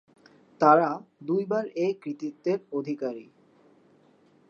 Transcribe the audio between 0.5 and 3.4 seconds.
তারা দুইবার এ কৃতিত্বের অধিকারী।